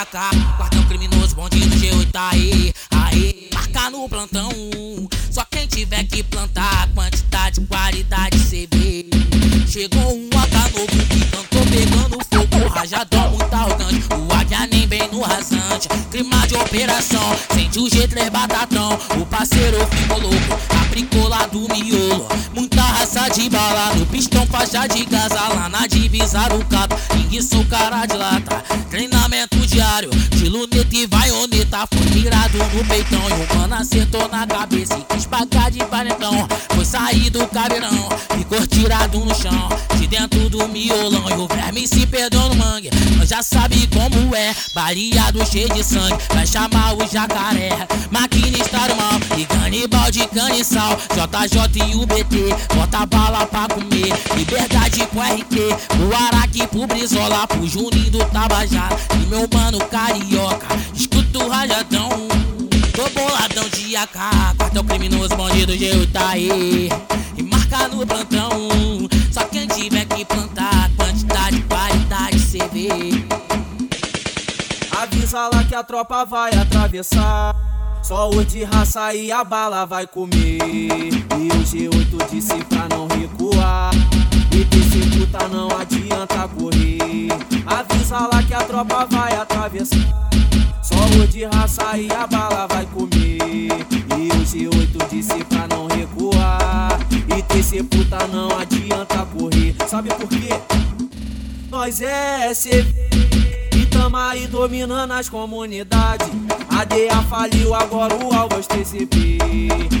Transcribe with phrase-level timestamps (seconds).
[0.00, 0.36] atrás.
[0.56, 3.50] Quartão criminoso, bandido G8 tá aí, aí.
[3.52, 4.50] Marca no plantão,
[5.30, 6.88] só quem tiver que plantar.
[6.94, 9.06] Quantidade, qualidade, CV.
[9.68, 12.68] Chegou um AK novo que cantou pegando fogo.
[12.68, 15.88] Rajador muito arrogante, o águia nem bem no rasante.
[16.10, 18.98] Clima de operação, sente o G3 batatão.
[19.20, 22.28] O parceiro ficou louco, aplicou lá do miolo.
[22.54, 26.60] Muita raça de bala, no pistão faixa de gaza lá na divisa do.
[27.16, 31.86] Ninguém sou cara de lata, treinamento diário, de luneta e vaioneta.
[31.86, 36.48] Foi mirado no peitão e o mano acertou na cabeça e quis pagar de paletão.
[36.74, 39.68] Foi sair do caveirão, ficou tirado no chão,
[39.98, 41.24] de dentro do miolão.
[41.30, 44.54] E o verme se perdeu no mangue, nós já sabe como é.
[44.74, 47.70] Baleado cheio de sangue, vai chamar o jacaré.
[48.10, 50.98] Maquinista do mal e canibal de caniçal.
[51.14, 54.12] JJ e o BT, bota bala pra comer.
[54.36, 55.56] Liberdade com RT,
[56.00, 58.96] o Araque pro Brizola, pro Juninho do Tabajara.
[59.14, 62.08] E meu mano carioca, escuta o rajadão.
[62.94, 66.88] Tô boladão de AK, quartel criminoso, bandido Geu tá aí.
[67.36, 68.50] E marca no plantão,
[69.30, 72.88] só quem tiver que plantar, quantidade, qualidade, cê vê.
[74.90, 77.79] Avisa lá que a tropa vai atravessar.
[78.02, 80.58] Só o de raça e a bala vai comer.
[80.60, 83.92] E o G8 disse pra não recuar.
[84.52, 87.28] E desse puta não adianta correr.
[87.66, 89.98] Avisa lá que a tropa vai atravessar.
[90.82, 93.68] Só o de raça e a bala vai comer.
[94.18, 96.98] E o G8 disse pra não recuar.
[97.12, 99.76] E desse puta não adianta correr.
[99.86, 100.48] Sabe por quê?
[101.70, 103.49] Nós é CV
[104.00, 106.26] e tamo aí dominando as comunidades.
[106.70, 109.38] A DEA faliu, agora o alvo é TCP.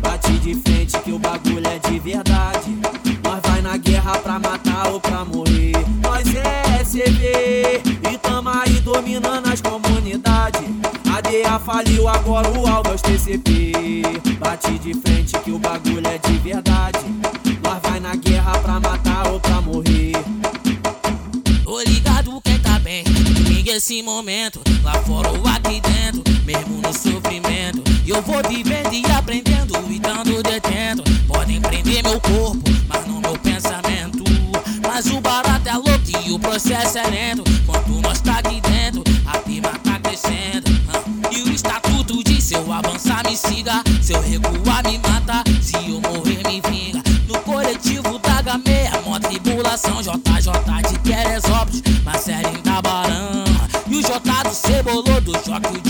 [0.00, 2.76] Bate de frente que o bagulho é de verdade.
[3.22, 5.72] Nós vai na guerra pra matar ou pra morrer.
[6.02, 10.62] Nós é CV e tamo aí dominando as comunidades.
[11.14, 14.02] A DEA faliu, agora o alvo é TCP.
[14.40, 16.98] Bate de frente que o bagulho é de verdade.
[17.62, 20.13] Nós vai na guerra pra matar ou pra morrer.
[23.74, 24.60] Esse momento.
[24.82, 27.82] Lá fora ou aqui dentro, mesmo no sofrimento.
[28.06, 31.02] Eu vou vivendo e aprendendo e dando detento.
[31.26, 34.22] Podem prender meu corpo, mas não meu pensamento.
[34.86, 37.42] Mas o barato é louco e o processo é lento.
[37.66, 40.70] Quanto nós tá aqui dentro, a firma tá crescendo.
[41.32, 43.82] E o estatuto diz: se eu avançar, me siga.
[44.00, 45.42] Se eu recuar, me mata.
[45.60, 47.02] Se eu morrer, me vinga.
[47.26, 50.00] No coletivo da Gameia, mó tribulação.
[50.00, 50.33] JJ
[54.64, 55.83] Do Cebolô, do Joque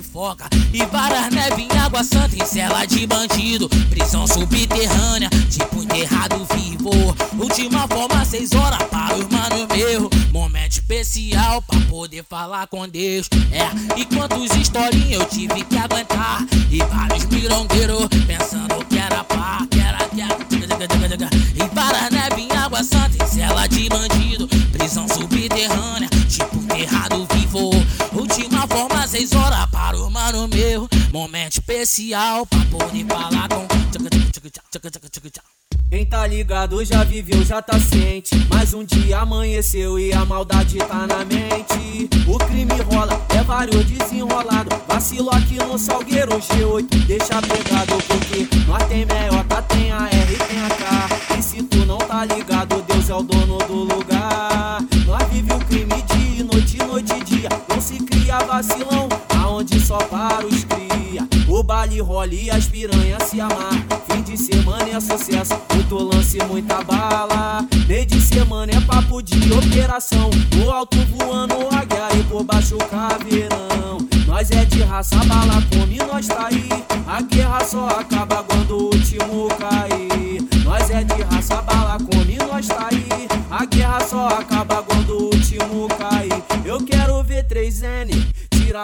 [0.00, 0.48] MC Foca.
[0.72, 3.68] E várias neve em água santa, em cela de bandido.
[3.90, 6.90] Prisão subterrânea, tipo enterrado vivo.
[7.38, 10.10] Última forma, seis horas para os mano meu.
[10.32, 13.28] Momento especial pra poder falar com Deus.
[13.52, 16.46] É, e quantos historinhas eu tive que aguentar.
[16.70, 20.40] E vários mirongueiros pensando que era pá, que era, que era.
[21.54, 24.48] E várias neve em água santa, em cela de bandido.
[24.72, 27.29] Prisão subterrânea, tipo enterrado vivo.
[29.20, 30.88] Seis horas para o mano meu.
[31.12, 33.68] Momento especial pra poder falar com.
[35.90, 38.34] Quem tá ligado já viveu, já tá ciente.
[38.48, 42.08] Mais um dia amanheceu e a maldade tá na mente.
[42.26, 44.70] O crime rola, é vários desenrolado.
[44.86, 50.60] Vacilo aqui no Salgueiro G8, deixa pegado porque nós tem meiota, tem a R, tem
[50.60, 51.36] a K.
[51.36, 54.78] E se tu não tá ligado, Deus é o dono do lugar.
[55.04, 57.48] Nós vive o crime dia e noite, noite e dia.
[57.68, 58.99] Não se cria vacilão,
[62.00, 63.72] rola e as piranhas se amar.
[64.10, 67.66] Fim de semana é sucesso, muito lance, muita bala.
[67.86, 70.30] Meio de semana é papo de operação.
[70.56, 73.98] No alto voando águia e por baixo caveirão.
[74.26, 76.68] Nós é de raça, bala come, nós tá aí.
[77.06, 78.89] A guerra só acaba quando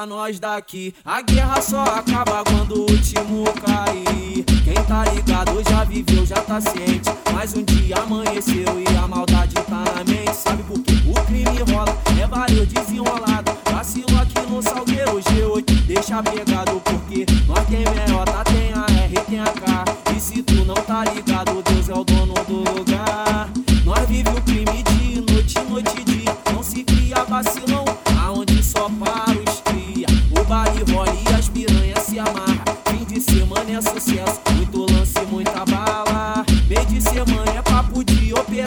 [0.06, 0.94] nós daqui.
[1.05, 4.44] A guerra só acaba quando o último cair.
[4.64, 7.11] Quem tá ligado já viveu, já tá ciente.
[7.32, 10.35] Mais um dia amanheceu e a maldade tá na mente.
[10.35, 10.93] Sabe por quê?
[11.06, 13.53] O crime rola, é vários desenrolado.
[13.70, 18.06] Vacilo aqui no Salgueiro G8, deixa pegado porque nós tem meiota,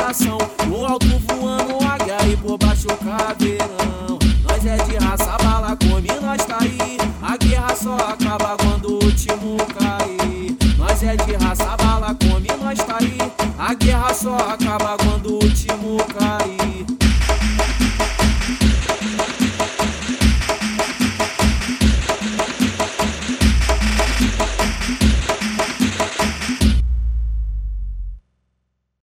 [0.09, 0.37] operação.
[0.67, 4.17] No alto voando águia e por baixo caveirão.
[4.43, 6.97] Nós é de raça, bala come, nós tá aí.
[7.21, 10.57] A guerra só acaba quando o último cair.
[10.77, 13.17] Nós é de raça, bala come, nós tá aí.
[13.57, 14.97] A guerra só acaba